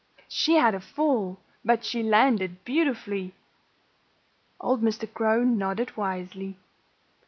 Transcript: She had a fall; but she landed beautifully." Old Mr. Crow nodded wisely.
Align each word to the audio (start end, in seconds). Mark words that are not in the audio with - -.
She 0.29 0.55
had 0.55 0.73
a 0.73 0.79
fall; 0.79 1.39
but 1.63 1.85
she 1.85 2.01
landed 2.01 2.65
beautifully." 2.65 3.35
Old 4.59 4.81
Mr. 4.81 5.05
Crow 5.13 5.43
nodded 5.43 5.95
wisely. 5.95 6.57